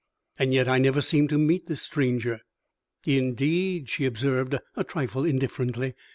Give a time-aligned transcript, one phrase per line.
[0.39, 2.39] "And yet I never seem to meet this stranger."
[3.05, 5.93] "Indeed!" she observed, a trifle indifferently.